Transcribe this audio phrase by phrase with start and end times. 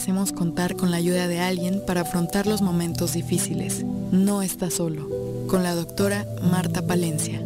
[0.00, 3.84] merecemos contar con la ayuda de alguien para afrontar los momentos difíciles.
[4.10, 5.06] No está solo.
[5.46, 7.42] Con la doctora Marta Palencia.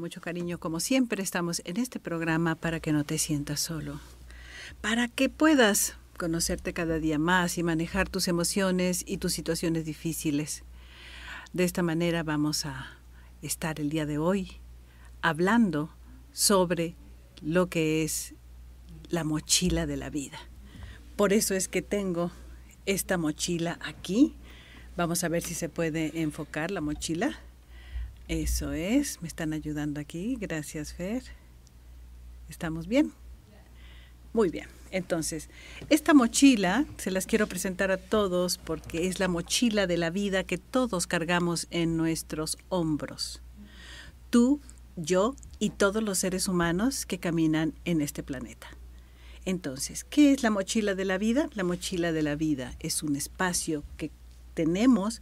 [0.00, 4.00] Mucho cariño, como siempre, estamos en este programa para que no te sientas solo.
[4.80, 10.64] Para que puedas conocerte cada día más y manejar tus emociones y tus situaciones difíciles.
[11.52, 12.96] De esta manera vamos a
[13.42, 14.52] estar el día de hoy
[15.20, 15.90] hablando
[16.32, 16.96] sobre
[17.42, 18.32] lo que es
[19.10, 20.38] la mochila de la vida.
[21.14, 22.32] Por eso es que tengo
[22.86, 24.34] esta mochila aquí.
[24.96, 27.38] Vamos a ver si se puede enfocar la mochila.
[28.30, 30.36] Eso es, me están ayudando aquí.
[30.38, 31.24] Gracias, Fer.
[32.48, 33.12] ¿Estamos bien?
[34.32, 34.68] Muy bien.
[34.92, 35.50] Entonces,
[35.88, 40.44] esta mochila se las quiero presentar a todos porque es la mochila de la vida
[40.44, 43.42] que todos cargamos en nuestros hombros.
[44.30, 44.60] Tú,
[44.94, 48.68] yo y todos los seres humanos que caminan en este planeta.
[49.44, 51.50] Entonces, ¿qué es la mochila de la vida?
[51.54, 54.12] La mochila de la vida es un espacio que
[54.54, 55.20] tenemos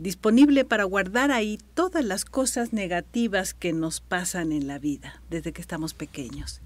[0.00, 5.52] disponible para guardar ahí todas las cosas negativas que nos pasan en la vida desde
[5.52, 6.62] que estamos pequeños.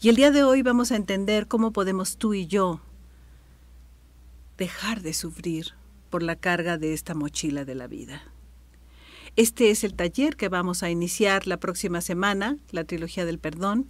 [0.00, 2.80] Y el día de hoy vamos a entender cómo podemos tú y yo
[4.56, 5.74] dejar de sufrir
[6.08, 8.22] por la carga de esta mochila de la vida.
[9.36, 13.86] Este es el taller que vamos a iniciar la próxima semana, la trilogía del perdón,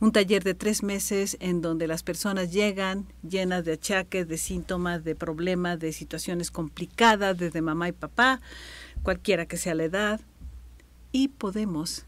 [0.00, 5.04] un taller de tres meses en donde las personas llegan llenas de achaques, de síntomas,
[5.04, 8.40] de problemas, de situaciones complicadas desde mamá y papá,
[9.02, 10.20] cualquiera que sea la edad,
[11.12, 12.04] y podemos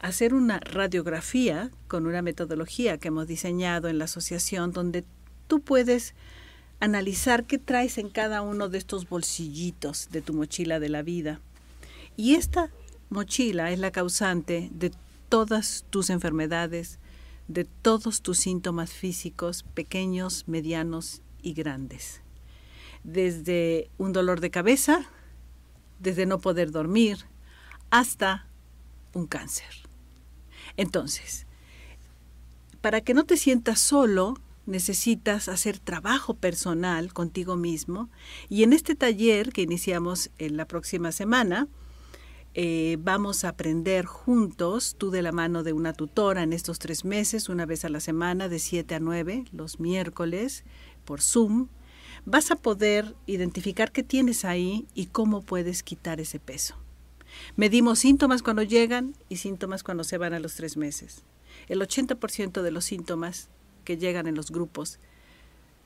[0.00, 5.04] hacer una radiografía con una metodología que hemos diseñado en la asociación donde
[5.46, 6.14] tú puedes
[6.80, 11.40] analizar qué traes en cada uno de estos bolsillitos de tu mochila de la vida.
[12.16, 12.70] Y esta
[13.08, 14.90] mochila es la causante de
[15.28, 16.98] todas tus enfermedades,
[17.48, 22.22] de todos tus síntomas físicos, pequeños, medianos y grandes.
[23.04, 25.08] Desde un dolor de cabeza,
[26.00, 27.18] desde no poder dormir,
[27.90, 28.46] hasta
[29.12, 29.86] un cáncer.
[30.76, 31.46] Entonces,
[32.80, 34.34] para que no te sientas solo,
[34.66, 38.10] necesitas hacer trabajo personal contigo mismo
[38.48, 41.68] y en este taller que iniciamos en la próxima semana,
[42.58, 47.04] eh, vamos a aprender juntos, tú de la mano de una tutora en estos tres
[47.04, 50.64] meses, una vez a la semana, de 7 a 9, los miércoles,
[51.04, 51.68] por Zoom.
[52.24, 56.76] Vas a poder identificar qué tienes ahí y cómo puedes quitar ese peso.
[57.56, 61.24] Medimos síntomas cuando llegan y síntomas cuando se van a los tres meses.
[61.68, 63.50] El 80% de los síntomas
[63.84, 64.98] que llegan en los grupos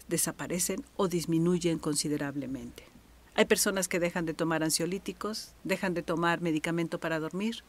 [0.07, 2.90] desaparecen o disminuyen considerablemente.
[3.35, 7.63] Hay personas que dejan de tomar ansiolíticos, dejan de tomar medicamento para dormir,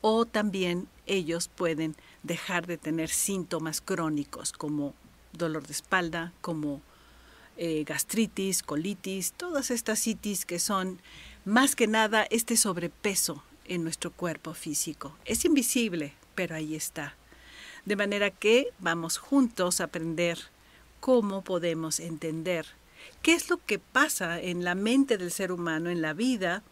[0.00, 4.94] o también ellos pueden dejar de tener síntomas crónicos como
[5.32, 6.80] dolor de espalda, como
[7.56, 11.00] eh, gastritis, colitis, todas estas citis que son
[11.44, 15.16] más que nada este sobrepeso en nuestro cuerpo físico.
[15.24, 17.14] Es invisible, pero ahí está.
[17.84, 20.38] De manera que vamos juntos a aprender
[21.00, 22.66] cómo podemos entender
[23.22, 26.62] ¿Qué es lo que pasa en la mente del ser humano, en la vida,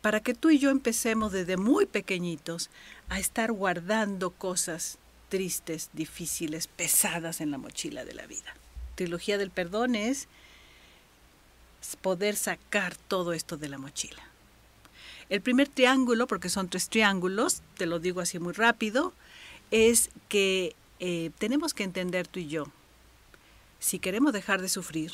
[0.00, 2.70] para que tú y yo empecemos desde muy pequeñitos
[3.08, 4.98] a estar guardando cosas
[5.28, 8.54] tristes, difíciles, pesadas en la mochila de la vida?
[8.94, 10.28] Trilogía del perdón es
[12.00, 14.22] poder sacar todo esto de la mochila.
[15.28, 19.12] El primer triángulo, porque son tres triángulos, te lo digo así muy rápido,
[19.70, 22.66] es que eh, tenemos que entender tú y yo,
[23.78, 25.12] si queremos dejar de sufrir,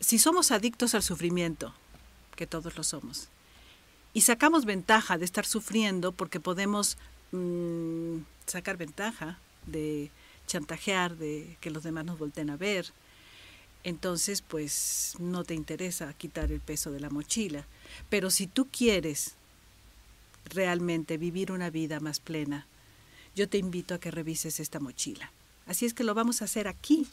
[0.00, 1.74] si somos adictos al sufrimiento,
[2.34, 3.28] que todos lo somos,
[4.12, 6.96] y sacamos ventaja de estar sufriendo porque podemos
[7.32, 10.10] mm, sacar ventaja de
[10.46, 12.92] chantajear, de que los demás nos volteen a ver,
[13.84, 17.64] entonces pues no te interesa quitar el peso de la mochila.
[18.08, 19.34] Pero si tú quieres
[20.46, 22.66] realmente vivir una vida más plena,
[23.36, 25.30] yo te invito a que revises esta mochila.
[25.66, 27.06] Así es que lo vamos a hacer aquí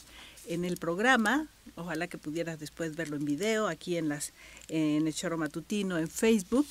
[0.47, 1.47] en el programa.
[1.75, 4.33] Ojalá que pudieras después verlo en video, aquí en, las,
[4.67, 6.67] en el choro matutino, en Facebook,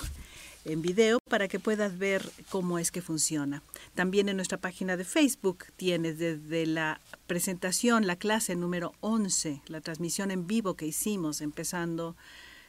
[0.65, 3.63] en video, para que puedas ver cómo es que funciona.
[3.95, 9.81] También en nuestra página de Facebook tienes desde la presentación, la clase número 11, la
[9.81, 12.17] transmisión en vivo que hicimos empezando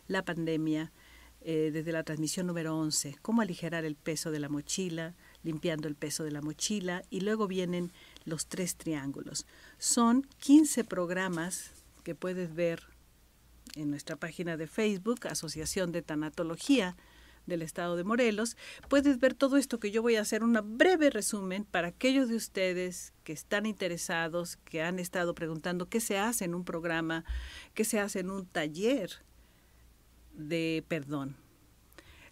[0.07, 0.92] la pandemia,
[1.42, 5.13] eh, desde la transmisión número 11, cómo aligerar el peso de la mochila,
[5.44, 7.92] limpiando el peso de la mochila y luego vienen
[8.27, 9.47] los tres triángulos.
[9.79, 11.71] Son 15 programas
[12.03, 12.83] que puedes ver
[13.75, 16.95] en nuestra página de Facebook, Asociación de Tanatología
[17.45, 18.57] del Estado de Morelos.
[18.89, 22.35] Puedes ver todo esto que yo voy a hacer un breve resumen para aquellos de
[22.35, 27.23] ustedes que están interesados, que han estado preguntando qué se hace en un programa,
[27.73, 29.23] qué se hace en un taller
[30.33, 31.38] de perdón.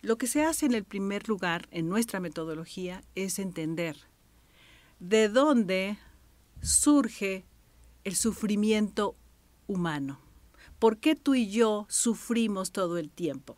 [0.01, 3.95] Lo que se hace en el primer lugar en nuestra metodología es entender
[4.99, 5.97] de dónde
[6.61, 7.45] surge
[8.03, 9.15] el sufrimiento
[9.67, 10.19] humano.
[10.79, 13.55] ¿Por qué tú y yo sufrimos todo el tiempo?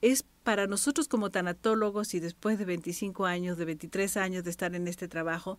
[0.00, 4.74] Es para nosotros como tanatólogos y después de 25 años, de 23 años de estar
[4.74, 5.58] en este trabajo,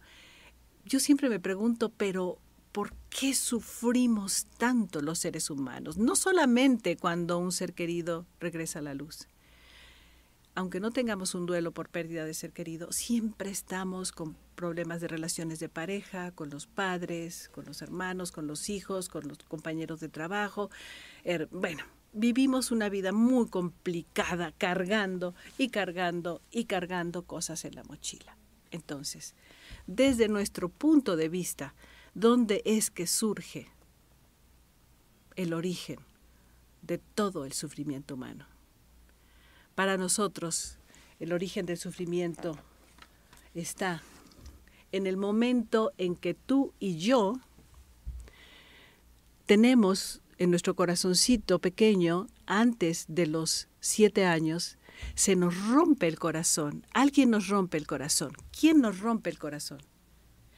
[0.85, 2.39] yo siempre me pregunto, pero
[2.71, 5.97] ¿por qué sufrimos tanto los seres humanos?
[5.97, 9.27] No solamente cuando un ser querido regresa a la luz,
[10.59, 15.07] aunque no tengamos un duelo por pérdida de ser querido, siempre estamos con problemas de
[15.07, 20.01] relaciones de pareja, con los padres, con los hermanos, con los hijos, con los compañeros
[20.01, 20.69] de trabajo.
[21.23, 27.85] Er, bueno, vivimos una vida muy complicada, cargando y cargando y cargando cosas en la
[27.85, 28.35] mochila.
[28.69, 29.35] Entonces,
[29.87, 31.73] desde nuestro punto de vista,
[32.13, 33.69] ¿dónde es que surge
[35.37, 35.99] el origen
[36.81, 38.58] de todo el sufrimiento humano?
[39.79, 40.77] Para nosotros,
[41.21, 42.57] el origen del sufrimiento
[43.53, 44.03] está
[44.91, 47.39] en el momento en que tú y yo
[49.45, 54.77] tenemos en nuestro corazoncito pequeño, antes de los siete años,
[55.15, 56.85] se nos rompe el corazón.
[56.93, 58.33] Alguien nos rompe el corazón.
[58.51, 59.79] ¿Quién nos rompe el corazón?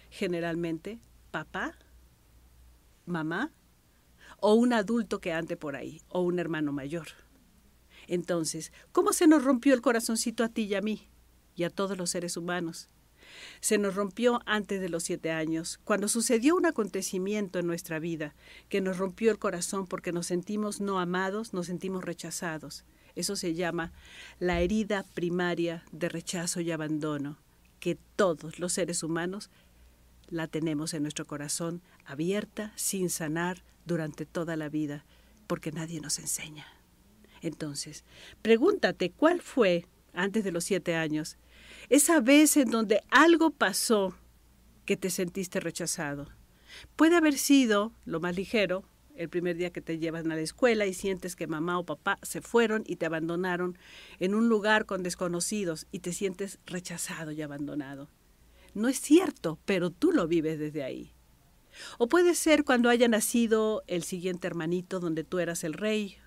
[0.10, 1.78] Generalmente, papá,
[3.06, 3.52] mamá
[4.40, 7.10] o un adulto que ande por ahí, o un hermano mayor.
[8.12, 11.08] Entonces, ¿cómo se nos rompió el corazoncito a ti y a mí
[11.56, 12.90] y a todos los seres humanos?
[13.62, 18.36] Se nos rompió antes de los siete años, cuando sucedió un acontecimiento en nuestra vida
[18.68, 22.84] que nos rompió el corazón porque nos sentimos no amados, nos sentimos rechazados.
[23.16, 23.94] Eso se llama
[24.40, 27.38] la herida primaria de rechazo y abandono,
[27.80, 29.50] que todos los seres humanos
[30.28, 35.06] la tenemos en nuestro corazón abierta, sin sanar, durante toda la vida,
[35.48, 36.81] porque nadie nos enseña.
[37.42, 38.04] Entonces,
[38.42, 41.38] pregúntate cuál fue, antes de los siete años,
[41.90, 44.16] esa vez en donde algo pasó
[44.86, 46.28] que te sentiste rechazado.
[46.96, 48.84] Puede haber sido lo más ligero,
[49.16, 52.18] el primer día que te llevan a la escuela y sientes que mamá o papá
[52.22, 53.78] se fueron y te abandonaron
[54.20, 58.10] en un lugar con desconocidos y te sientes rechazado y abandonado.
[58.74, 61.14] No es cierto, pero tú lo vives desde ahí.
[61.98, 66.18] O puede ser cuando haya nacido el siguiente hermanito donde tú eras el rey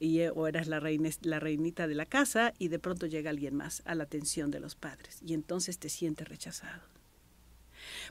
[0.00, 3.82] eh, o eras la, la reinita de la casa y de pronto llega alguien más
[3.84, 6.82] a la atención de los padres y entonces te sientes rechazado.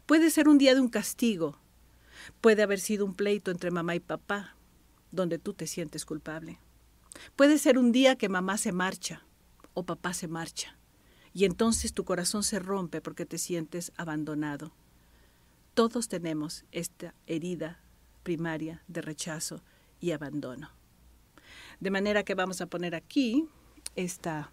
[0.05, 1.57] Puede ser un día de un castigo,
[2.41, 4.55] puede haber sido un pleito entre mamá y papá,
[5.11, 6.59] donde tú te sientes culpable.
[7.35, 9.25] Puede ser un día que mamá se marcha
[9.73, 10.77] o papá se marcha
[11.33, 14.71] y entonces tu corazón se rompe porque te sientes abandonado.
[15.73, 17.79] Todos tenemos esta herida
[18.23, 19.63] primaria de rechazo
[19.99, 20.78] y abandono.
[21.79, 23.47] De manera que vamos a poner aquí
[23.95, 24.51] esta,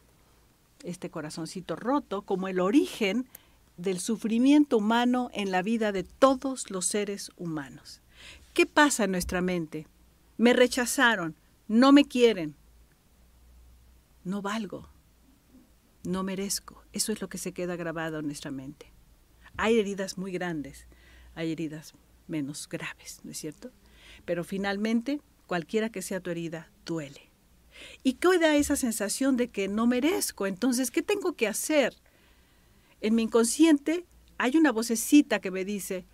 [0.84, 3.26] este corazoncito roto como el origen
[3.76, 8.00] del sufrimiento humano en la vida de todos los seres humanos.
[8.54, 9.86] ¿Qué pasa en nuestra mente?
[10.38, 11.34] Me rechazaron,
[11.68, 12.54] no me quieren,
[14.24, 14.88] no valgo,
[16.04, 16.82] no merezco.
[16.92, 18.92] Eso es lo que se queda grabado en nuestra mente.
[19.56, 20.86] Hay heridas muy grandes,
[21.34, 21.94] hay heridas
[22.28, 23.70] menos graves, ¿no es cierto?
[24.24, 27.30] Pero finalmente cualquiera que sea tu herida, duele.
[28.02, 31.94] Y queda esa sensación de que no merezco, entonces, ¿qué tengo que hacer?
[33.00, 34.06] En mi inconsciente
[34.38, 36.06] hay una vocecita que me dice,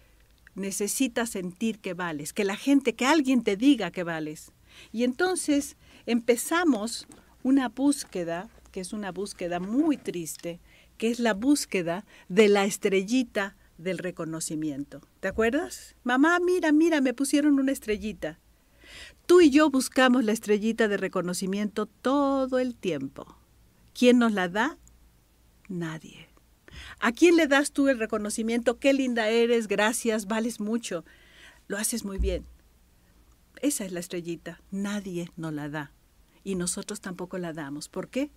[0.54, 4.52] necesitas sentir que vales, que la gente, que alguien te diga que vales.
[4.90, 7.06] Y entonces empezamos
[7.42, 10.60] una búsqueda, que es una búsqueda muy triste,
[10.98, 15.00] que es la búsqueda de la estrellita del reconocimiento.
[15.20, 15.96] ¿Te acuerdas?
[16.04, 18.38] Mamá, mira, mira, me pusieron una estrellita.
[19.26, 23.36] Tú y yo buscamos la estrellita de reconocimiento todo el tiempo.
[23.94, 24.78] ¿Quién nos la da?
[25.68, 26.28] Nadie.
[27.00, 28.78] ¿A quién le das tú el reconocimiento?
[28.78, 31.04] Qué linda eres, gracias, vales mucho.
[31.68, 32.44] Lo haces muy bien.
[33.60, 34.60] Esa es la estrellita.
[34.70, 35.92] Nadie nos la da.
[36.42, 37.88] Y nosotros tampoco la damos.
[37.88, 38.30] ¿Por qué?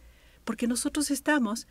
[0.44, 1.68] Porque nosotros estamos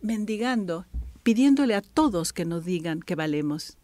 [0.00, 0.86] mendigando,
[1.22, 3.77] pidiéndole a todos que nos digan que valemos.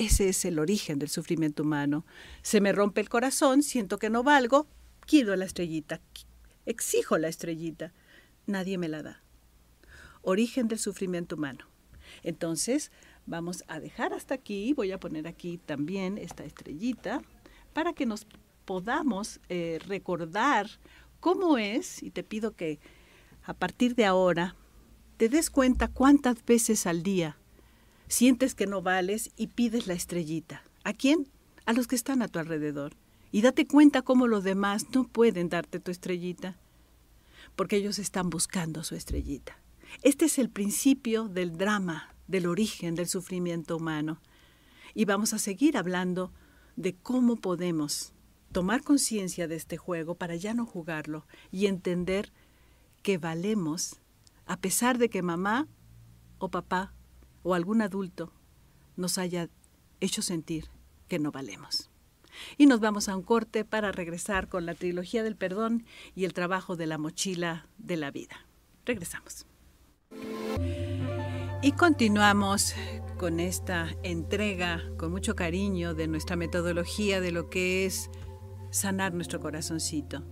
[0.00, 2.06] Ese es el origen del sufrimiento humano.
[2.40, 4.66] Se me rompe el corazón, siento que no valgo,
[5.00, 6.00] quiero la estrellita,
[6.64, 7.92] exijo la estrellita.
[8.46, 9.22] Nadie me la da.
[10.22, 11.66] Origen del sufrimiento humano.
[12.22, 12.90] Entonces,
[13.26, 17.20] vamos a dejar hasta aquí, voy a poner aquí también esta estrellita
[17.74, 18.26] para que nos
[18.64, 20.66] podamos eh, recordar
[21.20, 22.80] cómo es, y te pido que
[23.42, 24.56] a partir de ahora
[25.18, 27.36] te des cuenta cuántas veces al día
[28.10, 30.64] sientes que no vales y pides la estrellita.
[30.84, 31.28] ¿A quién?
[31.64, 32.92] A los que están a tu alrededor.
[33.30, 36.58] Y date cuenta cómo los demás no pueden darte tu estrellita,
[37.54, 39.56] porque ellos están buscando su estrellita.
[40.02, 44.20] Este es el principio del drama, del origen del sufrimiento humano.
[44.92, 46.32] Y vamos a seguir hablando
[46.74, 48.12] de cómo podemos
[48.50, 52.32] tomar conciencia de este juego para ya no jugarlo y entender
[53.02, 54.00] que valemos
[54.46, 55.68] a pesar de que mamá
[56.38, 56.92] o papá
[57.42, 58.32] o algún adulto
[58.96, 59.48] nos haya
[60.00, 60.66] hecho sentir
[61.08, 61.90] que no valemos.
[62.56, 66.32] Y nos vamos a un corte para regresar con la trilogía del perdón y el
[66.32, 68.46] trabajo de la mochila de la vida.
[68.84, 69.46] Regresamos.
[71.62, 72.74] Y continuamos
[73.18, 78.10] con esta entrega con mucho cariño de nuestra metodología de lo que es
[78.70, 80.24] sanar nuestro corazoncito.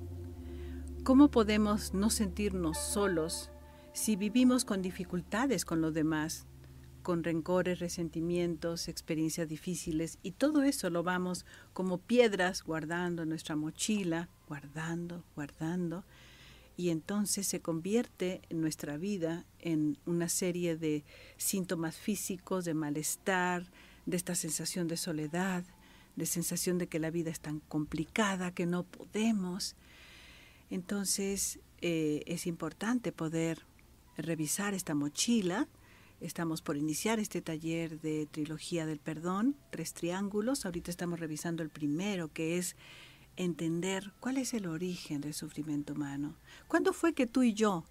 [1.04, 3.50] ¿Cómo podemos no sentirnos solos
[3.92, 6.46] si vivimos con dificultades con los demás,
[7.08, 13.56] con rencores, resentimientos, experiencias difíciles y todo eso lo vamos como piedras guardando en nuestra
[13.56, 16.04] mochila, guardando, guardando
[16.76, 21.02] y entonces se convierte en nuestra vida en una serie de
[21.38, 23.64] síntomas físicos, de malestar,
[24.04, 25.64] de esta sensación de soledad,
[26.14, 29.76] de sensación de que la vida es tan complicada, que no podemos.
[30.68, 33.64] Entonces eh, es importante poder
[34.18, 35.68] revisar esta mochila.
[36.20, 40.66] Estamos por iniciar este taller de trilogía del perdón, tres triángulos.
[40.66, 42.74] Ahorita estamos revisando el primero, que es
[43.36, 46.34] entender cuál es el origen del sufrimiento humano.
[46.66, 47.84] ¿Cuándo fue que tú y yo,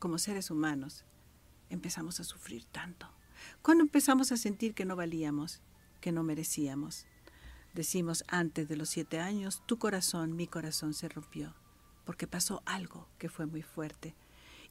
[0.00, 1.04] como seres humanos,
[1.70, 3.08] empezamos a sufrir tanto?
[3.62, 5.60] ¿Cuándo empezamos a sentir que no valíamos,
[6.00, 7.06] que no merecíamos?
[7.72, 11.54] Decimos antes de los siete años, tu corazón, mi corazón se rompió,
[12.04, 14.16] porque pasó algo que fue muy fuerte.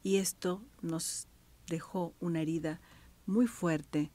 [0.04, 1.30] Y esto nos
[1.68, 2.80] dejó una herida
[3.26, 4.12] muy fuerte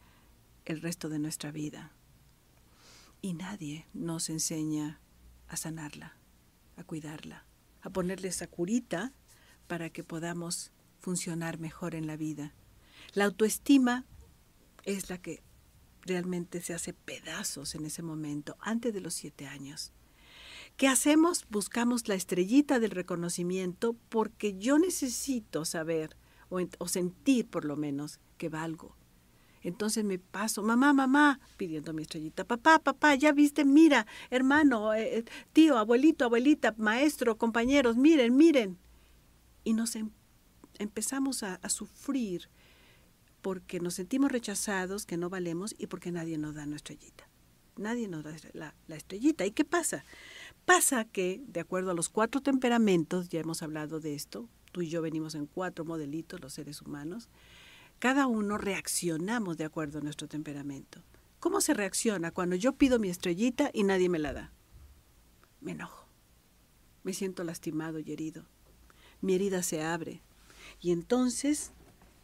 [0.64, 1.92] el resto de nuestra vida.
[3.22, 5.00] Y nadie nos enseña
[5.48, 6.16] a sanarla,
[6.76, 7.44] a cuidarla,
[7.82, 9.12] a ponerle esa curita
[9.66, 12.54] para que podamos funcionar mejor en la vida.
[13.14, 14.04] La autoestima
[14.84, 15.42] es la que
[16.02, 19.92] realmente se hace pedazos en ese momento, antes de los siete años.
[20.76, 21.46] ¿Qué hacemos?
[21.50, 26.16] Buscamos la estrellita del reconocimiento porque yo necesito saber
[26.50, 28.96] o, sentir por lo menos que valgo,
[29.62, 35.18] entonces me paso, mamá, mamá, pidiendo mi estrellita, papá, papá, ya viste, mira, hermano, eh,
[35.18, 38.78] eh, tío, abuelito, abuelita, maestro, compañeros, miren, miren.
[39.62, 40.10] Y nos em,
[40.78, 42.48] empezamos a, sufrir
[43.42, 47.28] porque nos sentimos rechazados, que no valemos y porque nadie nos da nuestra estrellita.
[47.76, 49.46] Nadie nos da la estrellita.
[49.46, 50.04] ¿Y qué pasa?
[50.64, 54.88] Pasa que, de acuerdo a los cuatro temperamentos, ya hemos hablado de esto, tú y
[54.88, 57.28] yo venimos en cuatro modelitos, los seres humanos,
[57.98, 61.02] cada uno reaccionamos de acuerdo a nuestro temperamento.
[61.38, 64.52] ¿Cómo se reacciona cuando yo pido mi estrellita y nadie me la da?
[65.60, 66.06] Me enojo.
[67.02, 68.44] Me siento lastimado y herido.
[69.20, 70.22] Mi herida se abre.
[70.80, 71.72] Y entonces,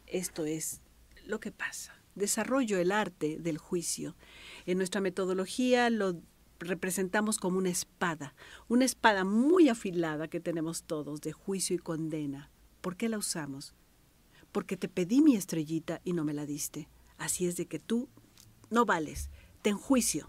[0.07, 0.81] esto es
[1.27, 1.95] lo que pasa.
[2.15, 4.17] Desarrollo el arte del juicio.
[4.65, 6.21] En nuestra metodología lo
[6.59, 8.35] representamos como una espada,
[8.69, 12.51] una espada muy afilada que tenemos todos de juicio y condena.
[12.81, 13.75] ¿Por qué la usamos?
[14.57, 16.89] porque te pedí mi estrellita y no me la diste.
[17.19, 18.09] Así es de que tú
[18.71, 19.29] no vales,
[19.61, 20.27] ten juicio.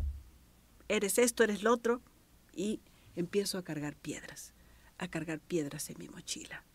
[0.90, 2.02] Eres esto, eres lo otro,
[2.54, 2.82] y
[3.16, 4.54] empiezo a cargar piedras,
[4.98, 6.66] a cargar piedras en mi mochila.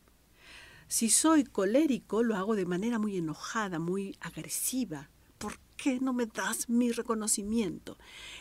[0.88, 5.10] Si soy colérico, lo hago de manera muy enojada, muy agresiva.
[5.82, 7.98] ¿Por qué no me das mi reconocimiento?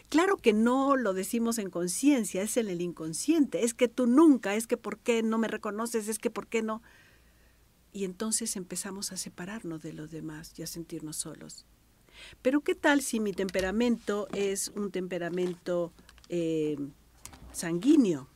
[0.10, 3.63] Claro que no lo decimos en conciencia, es en el inconsciente.
[3.65, 6.62] Es que tú nunca, es que por qué no me reconoces, es que por qué
[6.62, 6.81] no
[7.93, 11.65] y entonces empezamos a separarnos de los demás y a sentirnos solos.
[12.41, 15.91] Pero ¿qué tal si mi temperamento es un temperamento
[16.29, 16.77] eh,
[17.51, 18.27] sanguíneo?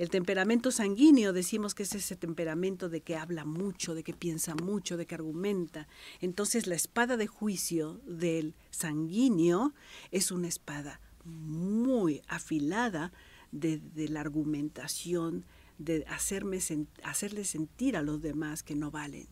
[0.00, 4.54] El temperamento sanguíneo decimos que es ese temperamento de que habla mucho, de que piensa
[4.54, 5.88] mucho, de que argumenta.
[6.22, 9.74] Entonces la espada de juicio del sanguíneo
[10.10, 13.12] es una espada muy afilada
[13.52, 15.44] de, la argumentación,
[15.76, 16.60] de hacerme
[17.02, 19.28] hacerle sentir a los demás que no valen.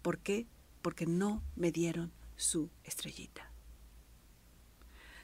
[0.00, 0.46] ¿Por qué?
[0.80, 3.52] Porque no me dieron su estrellita.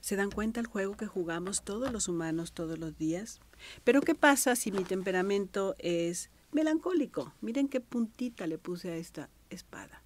[0.02, 3.40] ¿Se dan cuenta el juego que jugamos todos los humanos todos los días?
[3.84, 7.32] Pero ¿qué pasa si mi temperamento es melancólico.
[7.40, 10.02] Miren qué puntita le puse a esta espada.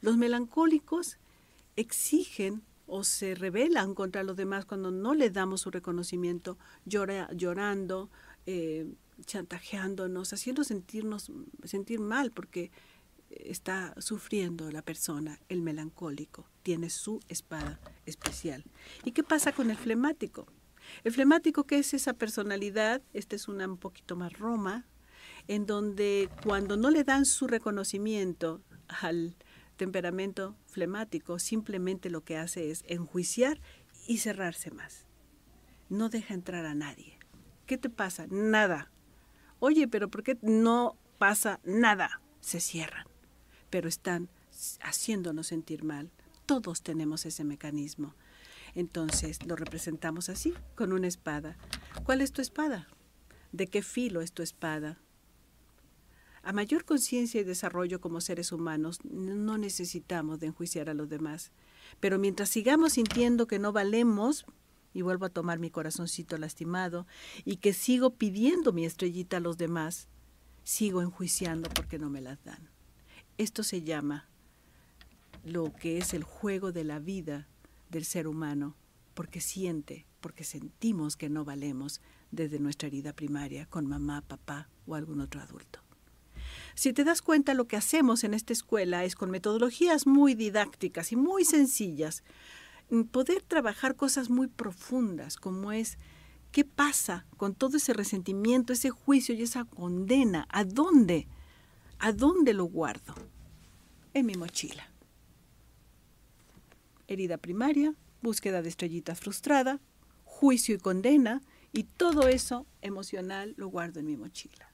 [0.00, 1.18] Los melancólicos
[1.76, 8.10] exigen o se rebelan contra los demás cuando no les damos su reconocimiento, llora, llorando,
[8.46, 8.86] eh,
[9.24, 11.30] chantajeándonos, haciendo sentirnos
[11.64, 12.70] sentir mal porque
[13.30, 18.64] está sufriendo la persona, el melancólico, tiene su espada especial.
[19.04, 20.46] ¿Y qué pasa con el flemático?
[21.04, 24.86] El flemático, que es esa personalidad, esta es una un poquito más roma,
[25.48, 29.36] en donde cuando no le dan su reconocimiento al
[29.76, 33.60] temperamento flemático, simplemente lo que hace es enjuiciar
[34.06, 35.06] y cerrarse más.
[35.88, 37.18] No deja entrar a nadie.
[37.66, 38.26] ¿Qué te pasa?
[38.28, 38.90] Nada.
[39.58, 42.20] Oye, pero ¿por qué no pasa nada?
[42.40, 43.06] Se cierran,
[43.70, 44.28] pero están
[44.82, 46.10] haciéndonos sentir mal.
[46.46, 48.14] Todos tenemos ese mecanismo.
[48.74, 51.56] Entonces lo representamos así, con una espada.
[52.04, 52.88] ¿Cuál es tu espada?
[53.52, 54.98] ¿De qué filo es tu espada?
[56.42, 61.52] A mayor conciencia y desarrollo como seres humanos, no necesitamos de enjuiciar a los demás.
[61.98, 64.46] Pero mientras sigamos sintiendo que no valemos,
[64.94, 67.06] y vuelvo a tomar mi corazoncito lastimado,
[67.44, 70.08] y que sigo pidiendo mi estrellita a los demás,
[70.64, 72.70] sigo enjuiciando porque no me las dan.
[73.40, 74.28] Esto se llama
[75.46, 77.48] lo que es el juego de la vida
[77.88, 78.76] del ser humano,
[79.14, 84.94] porque siente, porque sentimos que no valemos desde nuestra herida primaria con mamá, papá o
[84.94, 85.80] algún otro adulto.
[86.74, 91.10] Si te das cuenta, lo que hacemos en esta escuela es con metodologías muy didácticas
[91.10, 92.22] y muy sencillas,
[92.90, 95.96] mm, poder trabajar cosas muy profundas, como es
[96.52, 101.26] qué pasa con todo ese resentimiento, ese juicio y esa condena, a dónde,
[102.00, 103.14] a dónde lo guardo.
[104.12, 104.88] En mi mochila.
[107.06, 109.78] Herida primaria, búsqueda de estrellita frustrada,
[110.24, 111.42] juicio y condena,
[111.72, 114.72] y todo eso emocional lo guardo en mi mochila.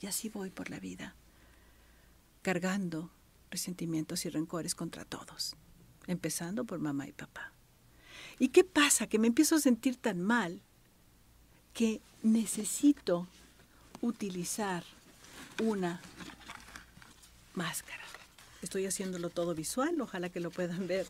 [0.00, 1.14] Y así voy por la vida,
[2.42, 3.10] cargando
[3.50, 5.54] resentimientos y rencores contra todos,
[6.06, 7.52] empezando por mamá y papá.
[8.38, 9.06] ¿Y qué pasa?
[9.06, 10.62] Que me empiezo a sentir tan mal
[11.74, 13.28] que necesito
[14.00, 14.82] utilizar
[15.62, 16.00] una
[17.54, 18.02] máscara.
[18.62, 21.06] Estoy haciéndolo todo visual, ojalá que lo puedan ver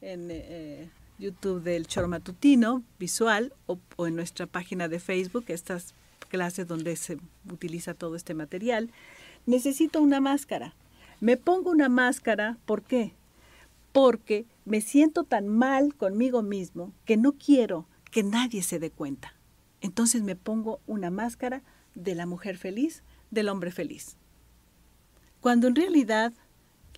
[0.00, 0.88] en eh,
[1.18, 5.94] YouTube del Choro Matutino, visual, o, o en nuestra página de Facebook, estas
[6.28, 7.18] clases donde se
[7.50, 8.90] utiliza todo este material,
[9.46, 10.74] necesito una máscara.
[11.20, 13.12] Me pongo una máscara, ¿por qué?
[13.92, 19.34] Porque me siento tan mal conmigo mismo que no quiero que nadie se dé cuenta.
[19.80, 21.62] Entonces me pongo una máscara
[21.94, 24.16] de la mujer feliz, del hombre feliz.
[25.48, 26.34] Cuando en realidad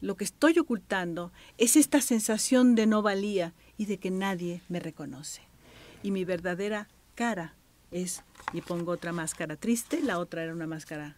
[0.00, 4.80] lo que estoy ocultando es esta sensación de no valía y de que nadie me
[4.80, 5.42] reconoce.
[6.02, 7.54] Y mi verdadera cara
[7.92, 11.16] es, y pongo otra máscara triste, la otra era una máscara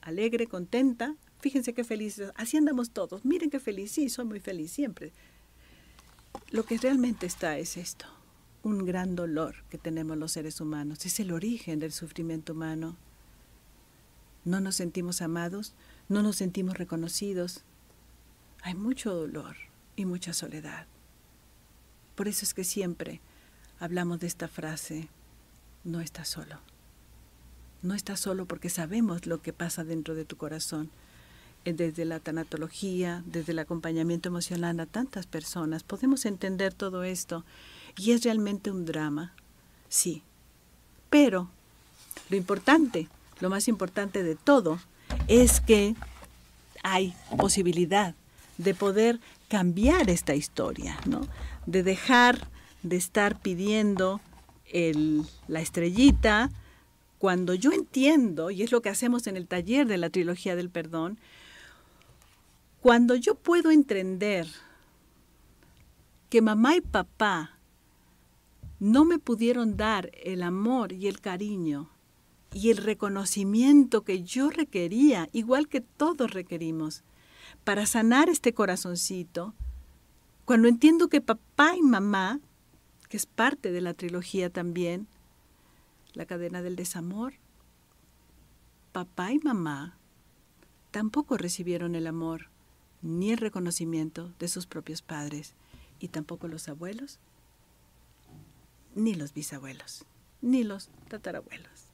[0.00, 1.14] alegre, contenta.
[1.40, 3.22] Fíjense qué feliz, así andamos todos.
[3.26, 5.12] Miren qué feliz, sí, soy muy feliz siempre.
[6.52, 8.06] Lo que realmente está es esto,
[8.62, 12.96] un gran dolor que tenemos los seres humanos, es el origen del sufrimiento humano.
[14.46, 15.74] No nos sentimos amados,
[16.08, 17.62] no nos sentimos reconocidos.
[18.62, 19.56] Hay mucho dolor
[19.96, 20.86] y mucha soledad.
[22.14, 23.20] Por eso es que siempre
[23.78, 25.08] hablamos de esta frase,
[25.84, 26.58] no estás solo.
[27.82, 30.90] No estás solo porque sabemos lo que pasa dentro de tu corazón.
[31.64, 37.44] Eh, desde la tanatología, desde el acompañamiento emocional a tantas personas, podemos entender todo esto.
[37.96, 39.34] Y es realmente un drama,
[39.88, 40.22] sí.
[41.10, 41.50] Pero
[42.30, 43.08] lo importante,
[43.40, 44.78] lo más importante de todo,
[45.28, 45.94] es que
[46.82, 48.14] hay posibilidad
[48.58, 51.26] de poder cambiar esta historia, ¿no?
[51.66, 52.48] De dejar
[52.82, 54.20] de estar pidiendo
[55.48, 56.50] la estrellita,
[57.18, 60.70] cuando yo entiendo, y es lo que hacemos en el taller de la trilogía del
[60.70, 61.18] perdón,
[62.80, 64.46] cuando yo puedo entender
[66.28, 67.52] que mamá y papá
[68.78, 71.88] no me pudieron dar el amor y el cariño
[72.56, 77.04] y el reconocimiento que yo requería, igual que todos requerimos,
[77.64, 79.52] para sanar este corazoncito,
[80.46, 82.40] cuando entiendo que papá y mamá
[83.10, 85.06] que es parte de la trilogía también,
[86.14, 87.34] La cadena del desamor.
[88.92, 89.98] Papá y mamá
[90.92, 92.48] tampoco recibieron el amor
[93.02, 95.52] ni el reconocimiento de sus propios padres,
[96.00, 97.18] y tampoco los abuelos,
[98.94, 100.06] ni los bisabuelos,
[100.40, 101.85] ni los tatarabuelos.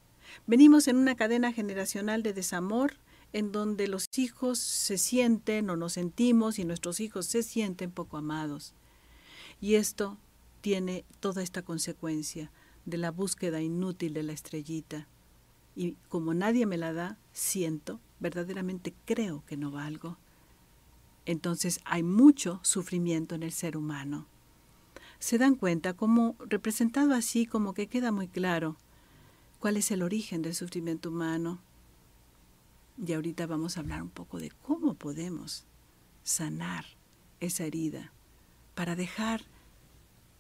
[0.47, 2.95] Venimos en una cadena generacional de desamor
[3.33, 8.16] en donde los hijos se sienten o nos sentimos y nuestros hijos se sienten poco
[8.16, 8.75] amados.
[9.61, 10.18] Y esto
[10.61, 12.51] tiene toda esta consecuencia
[12.85, 15.07] de la búsqueda inútil de la estrellita.
[15.75, 20.18] Y como nadie me la da, siento, verdaderamente creo que no valgo.
[21.25, 24.27] Entonces hay mucho sufrimiento en el ser humano.
[25.18, 28.77] Se dan cuenta como representado así como que queda muy claro
[29.62, 31.61] cuál es el origen del sufrimiento humano.
[33.07, 35.66] Y ahorita vamos a hablar un poco de cómo podemos
[36.25, 36.85] sanar
[37.38, 38.12] esa herida
[38.75, 39.42] para dejar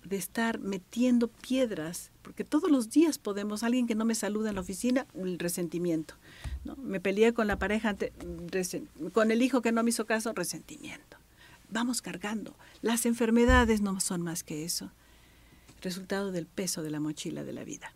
[0.02, 4.56] de estar metiendo piedras, porque todos los días podemos, alguien que no me saluda en
[4.56, 6.14] la oficina, el resentimiento.
[6.64, 6.74] ¿no?
[6.74, 7.94] Me peleé con la pareja,
[9.12, 11.16] con el hijo que no me hizo caso, resentimiento.
[11.70, 12.56] Vamos cargando.
[12.80, 14.90] Las enfermedades no son más que eso.
[15.80, 17.94] Resultado del peso de la mochila de la vida.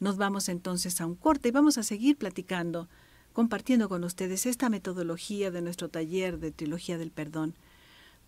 [0.00, 2.88] Nos vamos entonces a un corte y vamos a seguir platicando,
[3.32, 7.54] compartiendo con ustedes esta metodología de nuestro taller de Trilogía del Perdón,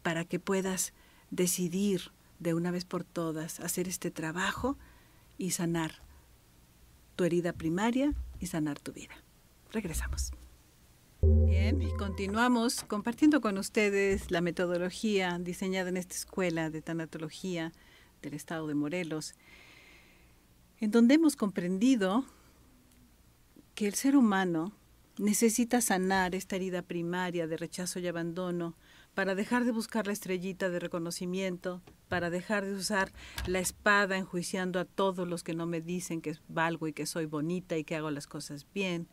[0.03, 0.93] para que puedas
[1.31, 4.77] decidir de una vez por todas hacer este trabajo
[5.39, 6.03] y sanar
[7.17, 9.15] tu herida primaria y sanar tu vida.
[9.73, 10.33] Regresamos.
[11.23, 17.73] Bien, y continuamos compartiendo con ustedes la metodología diseñada en esta escuela de tanatología
[18.23, 19.35] del estado de Morelos,
[20.81, 22.25] en donde hemos comprendido
[23.75, 24.73] que el ser humano
[25.19, 28.75] necesita sanar esta herida primaria de rechazo y abandono
[29.15, 33.13] para dejar de buscar la estrellita de reconocimiento, para dejar de usar
[33.47, 37.25] la espada enjuiciando a todos los que no me dicen que valgo y que soy
[37.25, 39.09] bonita y que hago las cosas bien,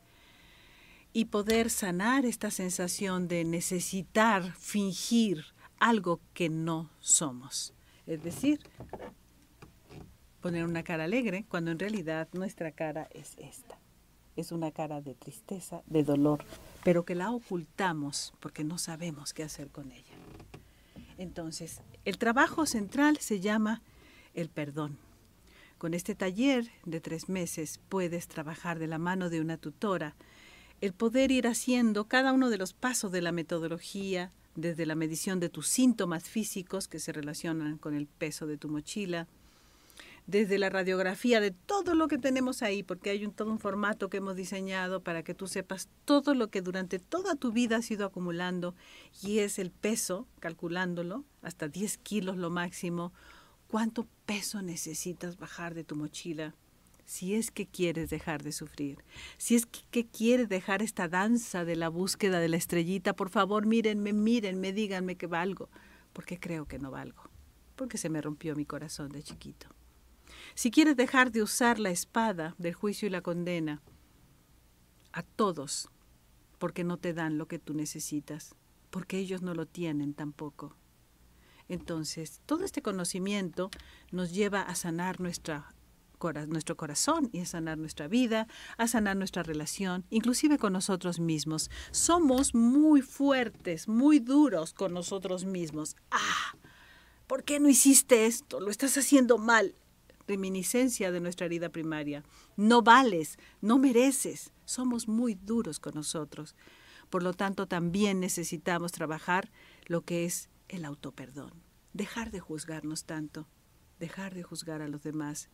[1.13, 5.45] y poder sanar esta sensación de necesitar fingir
[5.79, 7.73] algo que no somos.
[8.05, 8.59] Es decir,
[10.43, 13.79] poner una cara alegre cuando en realidad nuestra cara es esta.
[14.35, 16.43] Es una cara de tristeza, de dolor,
[16.83, 20.13] pero que la ocultamos porque no sabemos qué hacer con ella.
[21.17, 23.81] Entonces, el trabajo central se llama
[24.33, 24.97] el perdón.
[25.77, 30.13] Con este taller de tres meses puedes trabajar de la mano de una tutora,
[30.81, 35.39] el poder ir haciendo cada uno de los pasos de la metodología, desde la medición
[35.39, 39.29] de tus síntomas físicos que se relacionan con el peso de tu mochila,
[40.25, 44.09] desde la radiografía de todo lo que tenemos ahí, porque hay un, todo un formato
[44.09, 47.91] que hemos diseñado para que tú sepas todo lo que durante toda tu vida has
[47.91, 48.73] ido acumulando
[49.21, 53.11] y es el peso, calculándolo, hasta 10 kilos lo máximo,
[53.67, 56.55] cuánto peso necesitas bajar de tu mochila
[57.05, 59.03] si es que quieres dejar de sufrir,
[59.37, 63.65] si es que, quieres dejar esta danza de la búsqueda de la estrellita, por favor
[63.65, 65.69] mírenme, mírenme, díganme que valgo,
[66.13, 67.23] porque creo que no valgo,
[67.75, 69.67] porque se me rompió mi corazón de chiquito
[70.55, 73.81] si quieres dejar de usar la espada del juicio y la condena
[75.11, 75.89] a todos,
[76.57, 78.55] porque no te dan lo que tú necesitas,
[78.89, 80.75] porque ellos no lo tienen tampoco.
[81.69, 83.69] Entonces, todo este conocimiento
[84.11, 85.73] nos lleva a sanar nuestra,
[86.47, 91.69] nuestro corazón y a sanar nuestra vida, a sanar nuestra relación, inclusive con nosotros mismos.
[91.91, 95.95] Somos muy fuertes, muy duros con nosotros mismos.
[96.11, 96.55] Ah,
[97.27, 98.59] ¿por qué no hiciste esto?
[98.59, 99.75] Lo estás haciendo mal
[100.27, 102.23] reminiscencia de nuestra herida primaria.
[102.55, 104.51] No vales, no mereces.
[104.65, 106.55] Somos muy duros con nosotros.
[107.09, 109.51] Por lo tanto, también necesitamos trabajar
[109.85, 111.51] lo que es el autoperdón.
[111.93, 113.47] Dejar de juzgarnos tanto,
[113.99, 115.49] dejar de juzgar a los demás.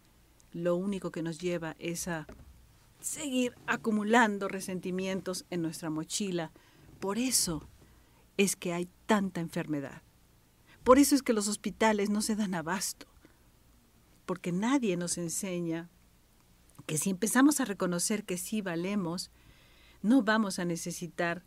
[0.52, 2.28] Lo único que nos lleva es a
[3.02, 6.52] seguir acumulando resentimientos en nuestra mochila.
[7.00, 7.68] Por eso
[8.38, 10.02] es que hay tanta enfermedad.
[10.84, 13.09] Por eso es que los hospitales no se dan abasto
[14.30, 15.90] porque nadie nos enseña
[16.86, 19.32] que si empezamos a reconocer que sí valemos,
[20.04, 21.44] no vamos a necesitar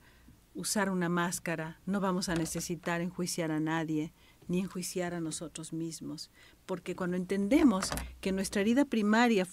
[0.52, 4.12] usar una máscara, no vamos a necesitar enjuiciar a nadie,
[4.48, 6.32] ni enjuiciar a nosotros mismos,
[6.66, 7.88] porque cuando entendemos
[8.20, 9.46] que nuestra herida primaria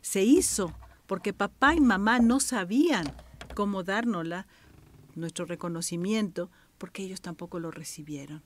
[0.00, 0.74] se hizo
[1.06, 3.06] porque papá y mamá no sabían
[3.54, 4.48] cómo dárnosla,
[5.14, 8.42] nuestro reconocimiento, porque ellos tampoco lo recibieron.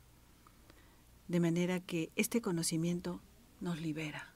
[1.29, 3.23] De manera que este conocimiento
[3.61, 4.35] nos libera.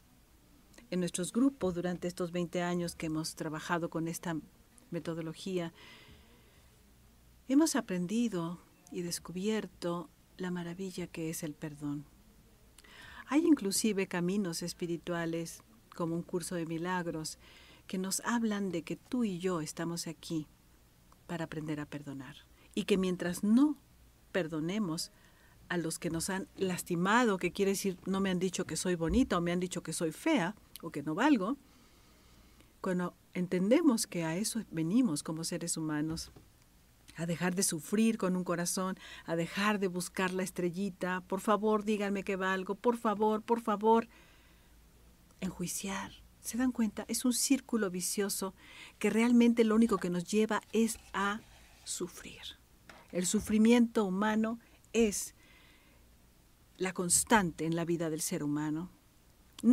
[0.90, 4.36] En nuestros grupos durante estos 20 años que hemos trabajado con esta
[4.90, 5.72] metodología,
[7.48, 12.04] hemos aprendido y descubierto la maravilla que es el perdón.
[13.26, 15.62] Hay inclusive caminos espirituales,
[15.94, 17.38] como un curso de milagros,
[17.86, 20.46] que nos hablan de que tú y yo estamos aquí
[21.26, 22.36] para aprender a perdonar.
[22.74, 23.76] Y que mientras no
[24.32, 25.10] perdonemos,
[25.72, 28.94] a los que nos han lastimado, que quiere decir no me han dicho que soy
[28.94, 31.56] bonita o me han dicho que soy fea o que no valgo,
[32.82, 36.30] cuando entendemos que a eso venimos como seres humanos,
[37.16, 41.84] a dejar de sufrir con un corazón, a dejar de buscar la estrellita, por favor
[41.86, 44.08] díganme que valgo, por favor, por favor,
[45.40, 47.04] enjuiciar, ¿Se dan cuenta?
[47.06, 48.52] Es un círculo vicioso
[48.98, 51.40] que realmente lo único que nos lleva es a
[51.84, 52.42] sufrir.
[53.12, 54.58] El sufrimiento humano
[54.92, 55.36] es
[56.76, 58.90] la constante en la vida del ser humano.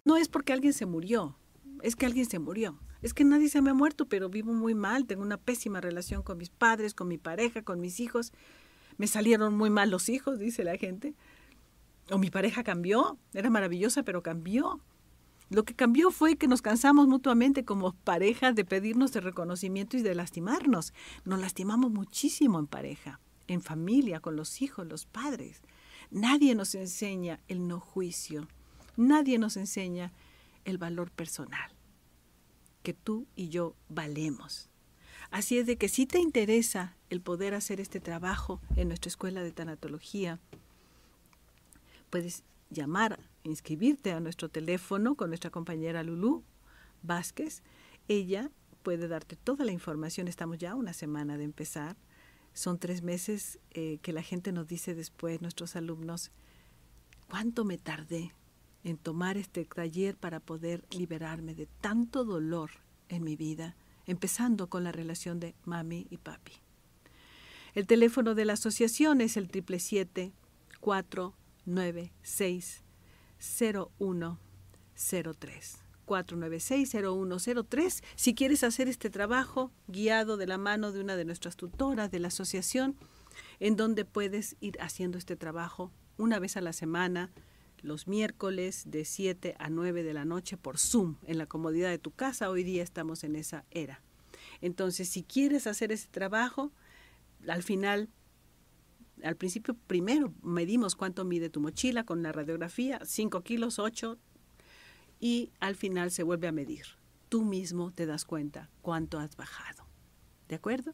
[0.05, 1.35] No es porque alguien se murió,
[1.81, 2.79] es que alguien se murió.
[3.01, 6.21] Es que nadie se me ha muerto, pero vivo muy mal, tengo una pésima relación
[6.21, 8.33] con mis padres, con mi pareja, con mis hijos.
[8.97, 11.15] Me salieron muy mal los hijos, dice la gente.
[12.11, 14.81] O mi pareja cambió, era maravillosa, pero cambió.
[15.49, 20.01] Lo que cambió fue que nos cansamos mutuamente como pareja de pedirnos de reconocimiento y
[20.01, 20.93] de lastimarnos.
[21.23, 25.61] Nos lastimamos muchísimo en pareja, en familia, con los hijos, los padres.
[26.11, 28.47] Nadie nos enseña el no juicio.
[28.97, 30.11] Nadie nos enseña
[30.65, 31.71] el valor personal
[32.83, 34.69] que tú y yo valemos.
[35.31, 39.43] Así es de que si te interesa el poder hacer este trabajo en nuestra escuela
[39.43, 40.39] de tanatología,
[42.09, 46.43] puedes llamar, inscribirte a nuestro teléfono con nuestra compañera Lulú
[47.03, 47.61] Vázquez.
[48.07, 48.49] Ella
[48.81, 50.27] puede darte toda la información.
[50.27, 51.95] Estamos ya una semana de empezar.
[52.53, 56.31] Son tres meses eh, que la gente nos dice después, nuestros alumnos,
[57.29, 58.33] ¿cuánto me tardé
[58.83, 62.71] en tomar este taller para poder liberarme de tanto dolor
[63.07, 66.53] en mi vida, empezando con la relación de mami y papi?
[67.75, 70.33] El teléfono de la asociación es el 777
[70.79, 72.83] 496
[73.39, 75.88] 0103.
[76.09, 78.03] 496-0103.
[78.15, 82.19] Si quieres hacer este trabajo guiado de la mano de una de nuestras tutoras de
[82.19, 82.95] la asociación,
[83.59, 87.31] en donde puedes ir haciendo este trabajo una vez a la semana,
[87.81, 91.99] los miércoles de 7 a 9 de la noche por Zoom, en la comodidad de
[91.99, 92.49] tu casa.
[92.49, 94.01] Hoy día estamos en esa era.
[94.61, 96.73] Entonces, si quieres hacer ese trabajo,
[97.47, 98.09] al final
[99.23, 104.17] al principio primero medimos cuánto mide tu mochila con la radiografía, 5 kilos, 8,
[105.19, 106.85] y al final se vuelve a medir.
[107.29, 109.85] Tú mismo te das cuenta cuánto has bajado.
[110.47, 110.93] ¿De acuerdo?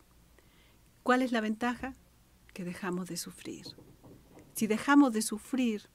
[1.03, 1.93] ¿Cuál es la ventaja?
[2.53, 3.65] Que dejamos de sufrir.
[4.53, 5.89] Si dejamos de sufrir,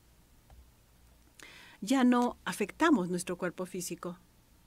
[1.80, 4.18] ya no afectamos nuestro cuerpo físico.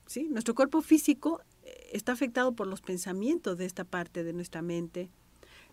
[0.06, 0.28] ¿sí?
[0.28, 5.10] Nuestro cuerpo físico eh, está afectado por los pensamientos de esta parte de nuestra mente,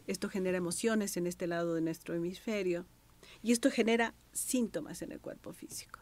[0.07, 2.85] esto genera emociones en este lado de nuestro hemisferio
[3.43, 5.99] y esto genera síntomas en el cuerpo físico.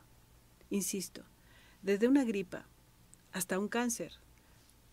[0.70, 1.24] Insisto,
[1.82, 2.68] desde una gripa
[3.32, 4.14] hasta un cáncer,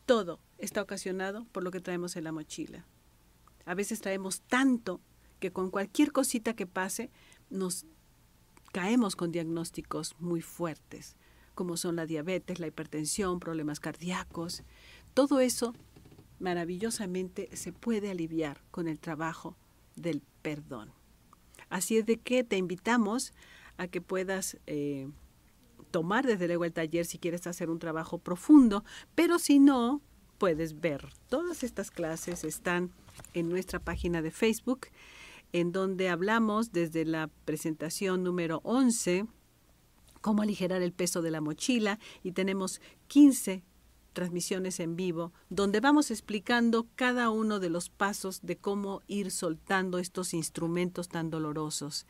[0.05, 2.87] todo está ocasionado por lo que traemos en la mochila.
[3.65, 5.01] A veces traemos tanto
[5.41, 7.11] que con cualquier cosita que pase
[7.51, 7.87] nos
[8.73, 11.17] caemos con diagnósticos muy fuertes,
[11.55, 14.63] como son la diabetes, la hipertensión, problemas cardíacos.
[15.15, 15.75] Todo eso
[16.39, 19.57] maravillosamente se puede aliviar con el trabajo
[19.97, 20.93] del perdón.
[21.69, 23.33] Así es de que te invitamos
[23.79, 25.09] a que puedas eh,
[25.91, 30.01] tomar desde luego el taller si quieres hacer un trabajo profundo, pero si no,
[30.39, 31.09] puedes ver.
[31.29, 32.91] Todas estas clases están
[33.35, 34.89] en nuestra página de Facebook,
[35.53, 39.27] en donde hablamos desde la presentación número 11,
[40.21, 43.65] cómo aligerar el peso de la mochila, y tenemos 15
[44.13, 49.99] transmisiones en vivo, donde vamos explicando cada uno de los pasos de cómo ir soltando
[49.99, 52.07] estos instrumentos tan dolorosos,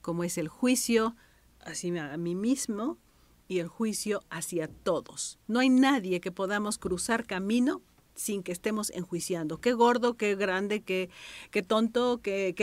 [0.00, 1.14] como es el juicio
[1.60, 2.98] hacia a mí mismo
[3.48, 5.38] y el juicio hacia todos.
[5.46, 7.82] No hay nadie que podamos cruzar camino
[8.14, 9.60] sin que estemos enjuiciando.
[9.60, 11.10] Qué gordo, qué grande, qué,
[11.66, 12.54] tonto, qué,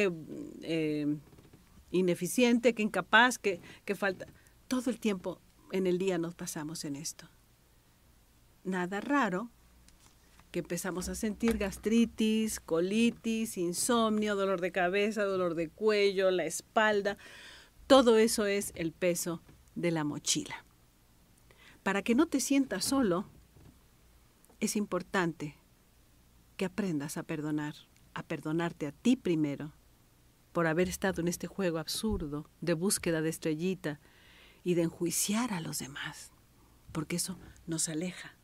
[0.62, 1.18] eh,
[1.92, 3.60] ineficiente, qué incapaz, qué
[3.96, 4.28] falta.
[4.68, 5.40] Todo el tiempo
[5.72, 7.30] en el día nos pasamos en esto
[8.64, 9.50] nada raro
[10.52, 17.18] que empezamos a sentir gastritis, colitis, insomnio, dolor de cabeza, dolor de cuello, la espalda.
[17.88, 19.42] Todo eso es el peso
[19.76, 20.66] de la mochila.
[21.84, 23.28] Para que no te sientas solo,
[24.60, 25.56] es importante
[26.58, 27.76] que aprendas a perdonar,
[28.14, 29.74] a perdonarte a ti primero,
[30.52, 34.00] por haber estado en este juego absurdo de búsqueda de estrellita
[34.64, 36.32] y de enjuiciar a los demás,
[36.92, 38.36] porque eso nos aleja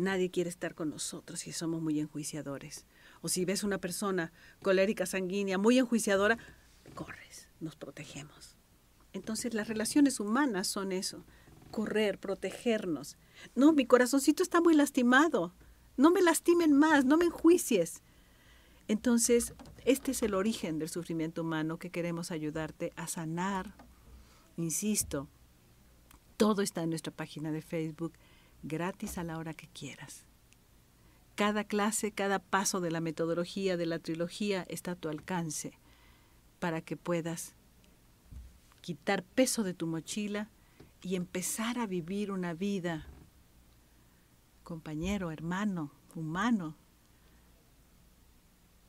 [0.00, 2.86] Nadie quiere estar con nosotros si somos muy enjuiciadores.
[3.20, 6.38] O si ves una persona colérica, sanguínea, muy enjuiciadora,
[6.94, 8.56] corres, nos protegemos.
[9.12, 11.26] Entonces las relaciones humanas son eso,
[11.70, 13.16] correr, protegernos.
[13.54, 15.54] No, mi corazoncito está muy lastimado.
[15.96, 18.02] No me lastimen más, no me enjuicies.
[18.88, 19.54] Entonces,
[19.84, 23.74] este es el origen del sufrimiento humano que queremos ayudarte a sanar.
[24.56, 25.28] Insisto,
[26.36, 28.12] todo está en nuestra página de Facebook
[28.62, 30.24] gratis a la hora que quieras.
[31.34, 35.72] Cada clase, cada paso de la metodología de la trilogía está a tu alcance
[36.58, 37.54] para que puedas
[38.80, 40.50] quitar peso de tu mochila
[41.02, 43.06] y empezar a vivir una vida
[44.62, 46.76] compañero, hermano, humano.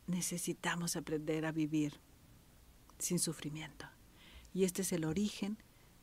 [0.07, 1.99] Necesitamos aprender a vivir
[2.99, 3.85] sin sufrimiento.
[4.53, 5.57] Y este es el origen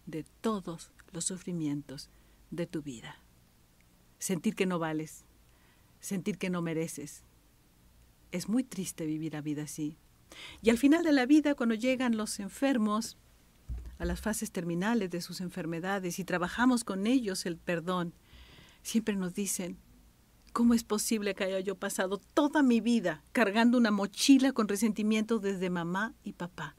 [0.07, 2.11] de todos los sufrimientos
[2.51, 3.23] de tu vida.
[4.19, 5.25] Sentir que no vales,
[6.01, 7.23] sentir que no mereces.
[8.33, 9.97] Es muy triste vivir la vida así.
[10.63, 13.17] Y al final de la vida, cuando llegan los enfermos
[13.99, 18.15] a las fases terminales de sus enfermedades y trabajamos con ellos el perdón,
[18.83, 19.79] siempre nos dicen,
[20.53, 25.43] ¿cómo es posible que haya yo pasado toda mi vida cargando una mochila con resentimientos
[25.43, 26.77] desde mamá y papá?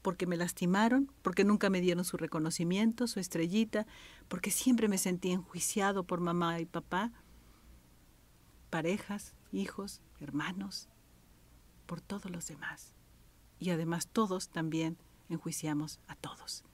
[0.00, 3.86] Porque me lastimaron, porque nunca me dieron su reconocimiento, su estrellita,
[4.28, 7.12] porque siempre me sentí enjuiciado por mamá y papá,
[8.70, 10.88] parejas, hijos, hermanos,
[11.86, 12.94] por todos los demás.
[13.60, 14.96] Y además todos también
[15.32, 16.64] enjuiciamos a todos.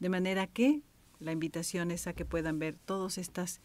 [0.00, 0.82] De manera que
[1.20, 3.60] la invitación es a que puedan ver todos estos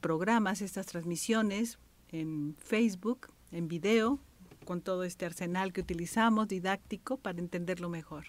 [0.00, 4.18] programas, estas transmisiones en Facebook, en video,
[4.64, 8.26] con todo este arsenal que utilizamos didáctico para entenderlo mejor.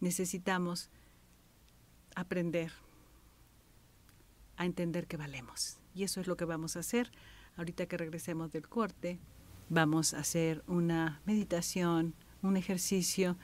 [0.00, 0.90] Necesitamos
[2.14, 2.72] aprender
[4.56, 5.78] a entender que valemos.
[5.94, 7.10] Y eso es lo que vamos a hacer.
[7.56, 9.18] Ahorita que regresemos del corte,
[9.68, 13.36] vamos a hacer una meditación, un ejercicio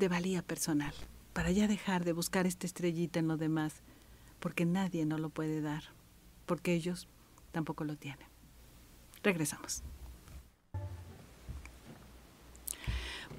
[0.00, 0.92] de valía personal,
[1.32, 3.74] para ya dejar de buscar esta estrellita en los demás,
[4.40, 5.84] porque nadie nos lo puede dar,
[6.46, 7.06] porque ellos
[7.52, 8.26] tampoco lo tienen.
[9.22, 9.84] Regresamos.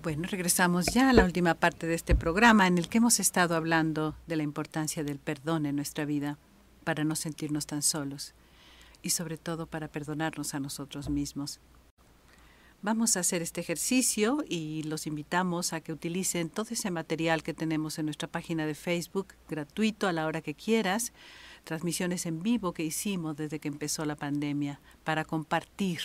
[0.03, 3.55] Bueno, regresamos ya a la última parte de este programa en el que hemos estado
[3.55, 6.37] hablando de la importancia del perdón en nuestra vida
[6.83, 8.33] para no sentirnos tan solos
[9.03, 11.59] y sobre todo para perdonarnos a nosotros mismos.
[12.83, 17.53] Vamos a hacer este ejercicio y los invitamos a que utilicen todo ese material que
[17.53, 21.13] tenemos en nuestra página de Facebook, gratuito a la hora que quieras,
[21.63, 26.01] transmisiones en vivo que hicimos desde que empezó la pandemia para compartir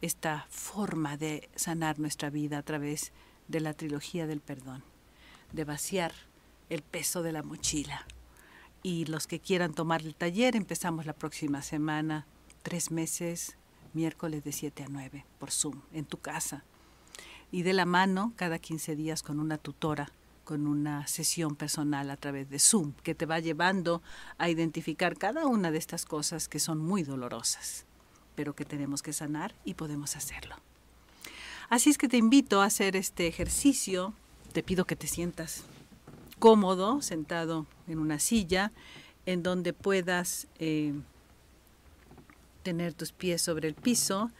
[0.00, 3.10] esta forma de sanar nuestra vida a través
[3.48, 4.84] de la trilogía del perdón,
[5.52, 6.12] de vaciar
[6.70, 8.06] el peso de la mochila.
[8.84, 12.24] Y los que quieran tomar el taller, empezamos la próxima semana,
[12.62, 13.57] tres meses
[13.98, 16.62] miércoles de 7 a 9 por Zoom, en tu casa.
[17.50, 20.12] Y de la mano cada 15 días con una tutora,
[20.44, 24.00] con una sesión personal a través de Zoom, que te va llevando
[24.38, 27.86] a identificar cada una de estas cosas que son muy dolorosas,
[28.36, 30.54] pero que tenemos que sanar y podemos hacerlo.
[31.68, 34.14] Así es que te invito a hacer este ejercicio.
[34.52, 35.64] Te pido que te sientas
[36.38, 38.70] cómodo, sentado en una silla,
[39.26, 40.94] en donde puedas eh,
[42.68, 44.30] tener tus pies sobre el piso,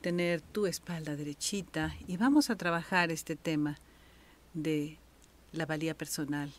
[0.00, 3.76] tener tu espalda derechita y vamos a trabajar este tema
[4.54, 4.96] de
[5.52, 6.50] la valía personal.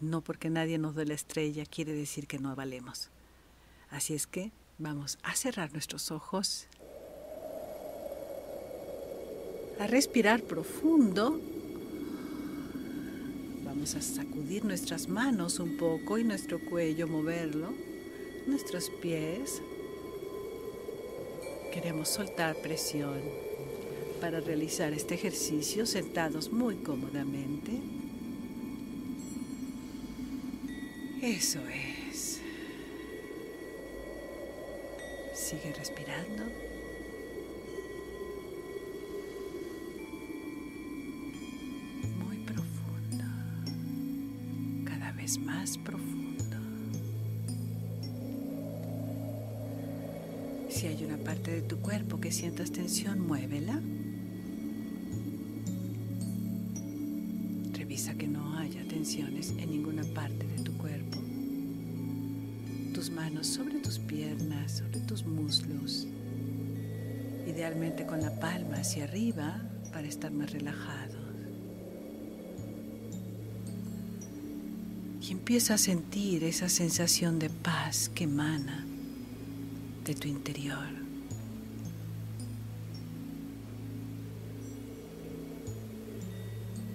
[0.00, 3.10] No porque nadie nos dé la estrella quiere decir que no valemos.
[3.90, 6.68] Así es que vamos a cerrar nuestros ojos,
[9.78, 11.38] a respirar profundo.
[13.62, 17.74] Vamos a sacudir nuestras manos un poco y nuestro cuello, moverlo,
[18.46, 19.60] nuestros pies,
[21.76, 23.20] Queremos soltar presión
[24.18, 27.70] para realizar este ejercicio sentados muy cómodamente.
[31.20, 32.40] Eso es.
[35.34, 36.44] Sigue respirando.
[42.24, 43.24] Muy profundo.
[44.86, 46.25] Cada vez más profundo.
[50.76, 53.80] Si hay una parte de tu cuerpo que sientas tensión, muévela.
[57.72, 61.16] Revisa que no haya tensiones en ninguna parte de tu cuerpo.
[62.92, 66.06] Tus manos sobre tus piernas, sobre tus muslos.
[67.46, 69.62] Idealmente con la palma hacia arriba
[69.94, 71.16] para estar más relajado.
[75.22, 78.85] Y empieza a sentir esa sensación de paz que emana
[80.06, 80.86] de tu interior.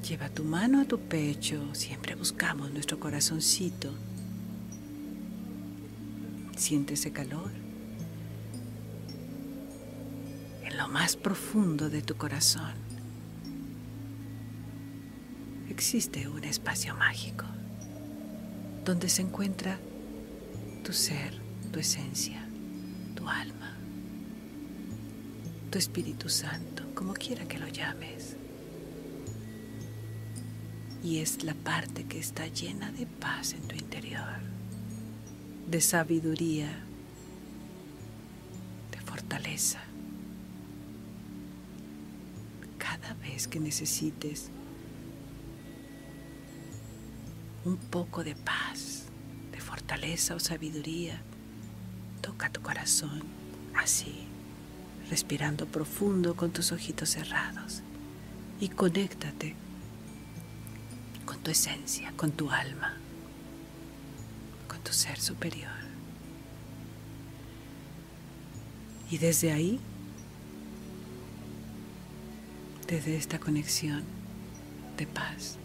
[0.08, 3.94] Lleva tu mano a tu pecho, siempre buscamos nuestro corazoncito.
[6.56, 7.52] Siente ese calor
[10.64, 12.76] en lo más profundo de tu corazón.
[15.70, 17.46] Existe un espacio mágico
[18.86, 19.80] donde se encuentra
[20.84, 21.40] tu ser,
[21.72, 22.41] tu esencia
[23.22, 23.78] tu alma,
[25.70, 28.36] tu Espíritu Santo, como quiera que lo llames.
[31.04, 34.40] Y es la parte que está llena de paz en tu interior,
[35.68, 36.70] de sabiduría,
[39.06, 39.80] fortaleza.
[42.78, 44.50] Cada vez que necesites
[47.66, 49.04] un poco de paz,
[49.52, 51.22] de fortaleza o sabiduría,
[52.22, 53.24] toca tu corazón
[53.76, 54.28] así,
[55.10, 57.82] respirando profundo con tus ojitos cerrados
[58.60, 59.56] y conéctate
[61.26, 62.94] con tu esencia, con tu alma,
[64.68, 65.72] con tu ser superior.
[69.10, 69.80] Y desde ahí,
[72.88, 74.04] desde esta conexión
[74.98, 75.58] de paz,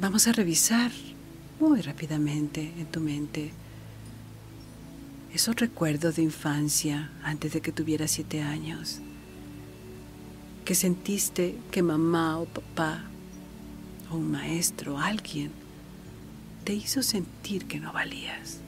[0.00, 0.90] vamos a revisar
[1.60, 3.52] muy rápidamente en tu mente
[5.32, 9.00] esos recuerdos de infancia antes de que tuvieras siete años,
[10.64, 13.02] que sentiste que mamá o papá
[14.10, 15.50] o un maestro alguien
[16.64, 18.60] te hizo sentir que no valías.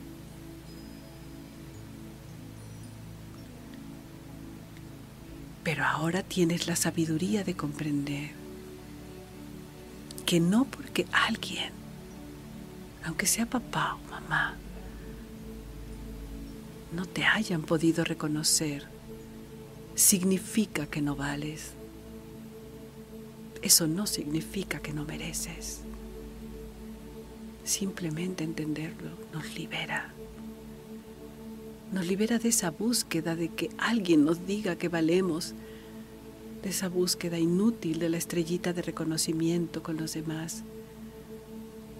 [5.62, 8.30] Pero ahora tienes la sabiduría de comprender
[10.24, 11.72] que no porque alguien,
[13.06, 14.56] aunque sea papá o mamá,
[16.92, 18.84] no te hayan podido reconocer,
[19.94, 21.72] significa que no vales.
[23.62, 25.80] Eso no significa que no mereces.
[27.64, 30.12] Simplemente entenderlo nos libera.
[31.92, 35.54] Nos libera de esa búsqueda de que alguien nos diga que valemos,
[36.62, 40.64] de esa búsqueda inútil de la estrellita de reconocimiento con los demás,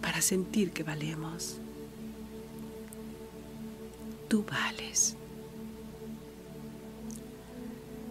[0.06, 1.58] para sentir que valemos.
[4.28, 5.16] Tú vales.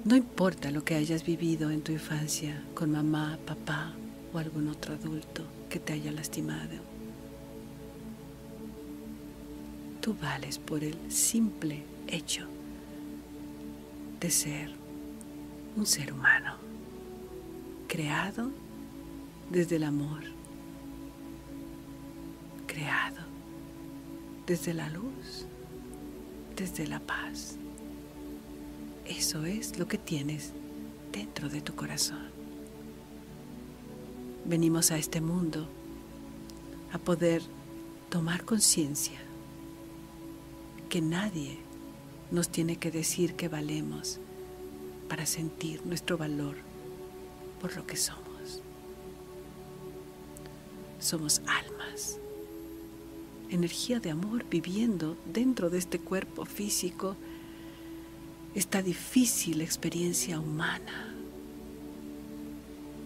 [0.04, 3.94] No importa lo que hayas vivido en tu infancia con mamá, papá
[4.34, 6.82] o algún otro adulto que te haya lastimado.
[10.02, 12.46] Tú vales por el simple hecho
[14.20, 14.70] de ser
[15.78, 16.58] un ser humano,
[17.88, 18.52] creado
[19.50, 20.35] desde el amor,
[22.76, 23.22] creado
[24.46, 25.46] desde la luz,
[26.58, 27.56] desde la paz.
[29.06, 30.52] Eso es lo que tienes
[31.14, 32.28] dentro de tu corazón.
[34.44, 35.70] Venimos a este mundo
[36.92, 37.44] a poder
[38.10, 39.20] tomar conciencia
[40.90, 41.58] que nadie
[42.30, 44.20] nos tiene que decir que valemos
[45.08, 46.58] para sentir nuestro valor
[47.62, 48.62] por lo que somos.
[51.00, 52.20] Somos almas,
[53.50, 57.16] energía de amor viviendo dentro de este cuerpo físico,
[58.54, 61.14] esta difícil experiencia humana,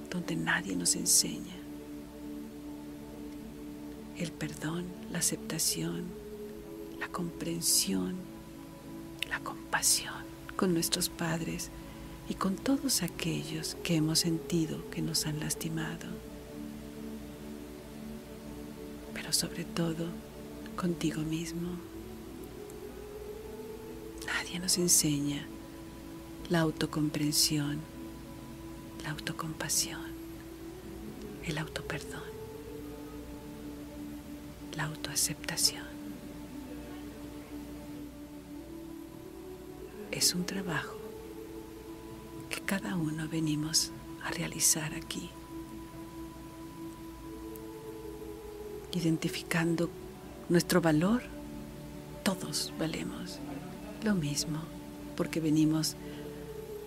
[0.10, 1.60] donde nadie nos enseña
[4.20, 6.04] el perdón, la aceptación,
[7.00, 8.16] la comprensión,
[9.30, 10.14] la compasión
[10.58, 11.70] con nuestros padres
[12.28, 16.08] y con todos aquellos que hemos sentido que nos han lastimado.
[19.14, 20.08] Pero sobre todo
[20.80, 21.72] contigo mismo.
[24.26, 25.46] Nadie nos enseña
[26.50, 27.80] la autocomprensión,
[29.04, 30.02] la autocompasión,
[31.44, 32.24] el autoperdón,
[34.78, 35.90] la autoaceptación.
[40.12, 40.98] es un trabajo
[42.50, 43.92] que cada uno venimos
[44.24, 45.30] a realizar aquí,
[48.92, 49.90] identificando
[50.50, 51.22] nuestro valor,
[52.24, 53.40] todos valemos
[54.04, 54.60] lo mismo,
[55.16, 55.96] porque venimos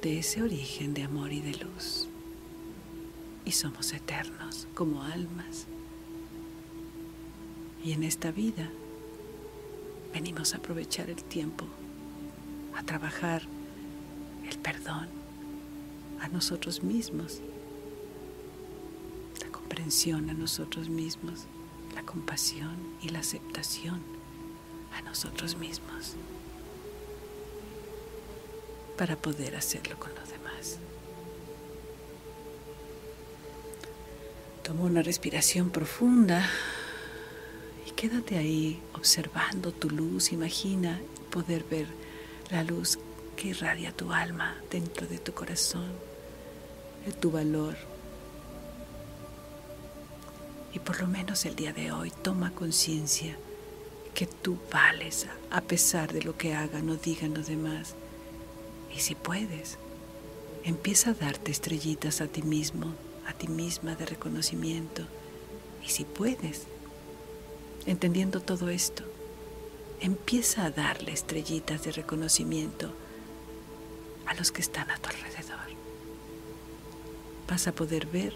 [0.02, 2.08] de ese origen de amor y de luz,
[3.44, 5.66] y somos eternos como almas.
[7.84, 8.68] Y en esta vida
[10.12, 11.66] venimos a aprovechar el tiempo
[12.74, 13.42] a trabajar
[14.48, 15.08] el perdón
[16.20, 17.40] a nosotros mismos,
[19.40, 21.46] la comprensión a nosotros mismos,
[21.94, 24.00] la compasión y la aceptación
[24.94, 26.14] a nosotros mismos
[28.96, 30.78] para poder hacerlo con los demás.
[34.62, 36.48] Toma una respiración profunda
[37.86, 40.32] y quédate ahí observando tu luz.
[40.32, 41.86] Imagina poder ver
[42.50, 42.98] la luz
[43.36, 45.90] que irradia tu alma dentro de tu corazón,
[47.04, 47.91] de tu valor.
[50.74, 53.36] Y por lo menos el día de hoy toma conciencia
[54.14, 57.94] que tú vales a pesar de lo que hagan o digan los demás.
[58.94, 59.78] Y si puedes,
[60.64, 62.94] empieza a darte estrellitas a ti mismo,
[63.26, 65.02] a ti misma de reconocimiento.
[65.84, 66.62] Y si puedes,
[67.86, 69.04] entendiendo todo esto,
[70.00, 72.92] empieza a darle estrellitas de reconocimiento
[74.26, 75.58] a los que están a tu alrededor.
[77.48, 78.34] Vas a poder ver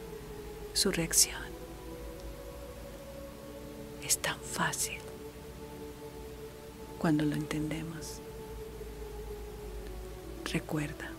[0.72, 1.45] su reacción.
[4.06, 4.98] Es tan fácil
[7.00, 8.20] cuando lo entendemos.
[10.44, 11.10] Recuerda,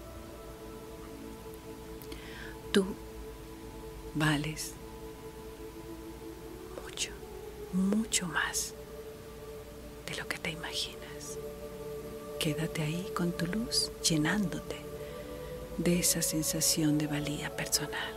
[2.72, 2.86] tú
[4.16, 4.72] vales
[6.82, 7.12] mucho,
[7.74, 8.74] mucho más
[10.10, 11.38] de lo que te imaginas.
[12.40, 14.78] Quédate ahí con tu luz, llenándote
[15.78, 18.16] de esa sensación de valía personal.